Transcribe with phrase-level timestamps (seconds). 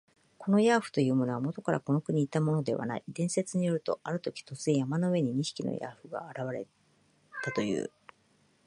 [0.39, 3.03] このヤーフというものは、もとからこの国にいたものではない。
[3.07, 6.65] 伝説によると、あるとき、突然、山の上に二匹のヤーフが現れ
[7.43, 7.91] たという。